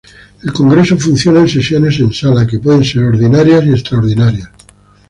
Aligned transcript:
El 0.41 0.51
Congreso 0.51 0.97
funciona 0.97 1.41
en 1.41 1.47
sesiones 1.49 1.99
en 1.99 2.11
sala, 2.11 2.47
que 2.47 2.57
pueden 2.57 2.83
ser: 2.83 3.03
ordinarias 3.03 3.63
y 3.65 3.69
extraordinarias. 3.69 4.49